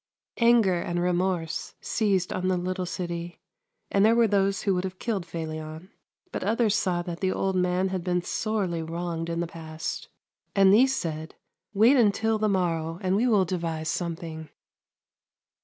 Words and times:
Anger 0.39 0.81
and 0.81 0.99
remorse 0.99 1.75
seized 1.79 2.33
on 2.33 2.47
the 2.47 2.57
little 2.57 2.87
city, 2.87 3.39
and 3.91 4.03
there 4.03 4.15
were 4.15 4.27
those 4.27 4.63
who 4.63 4.73
would 4.73 4.83
have 4.83 4.97
killed 4.97 5.27
Felion, 5.27 5.91
but 6.31 6.43
others 6.43 6.73
saw 6.75 7.03
that 7.03 7.19
the 7.19 7.31
old 7.31 7.55
man 7.55 7.89
had 7.89 8.03
been 8.03 8.23
sorely 8.23 8.81
wronged 8.81 9.29
in 9.29 9.41
the 9.41 9.45
past, 9.45 10.07
and 10.55 10.73
these 10.73 10.95
said:" 10.95 11.35
Wait 11.75 11.97
until 11.97 12.39
the 12.39 12.49
morrow 12.49 12.97
and 13.03 13.15
we 13.15 13.27
will 13.27 13.45
devise 13.45 13.91
something." 13.91 14.49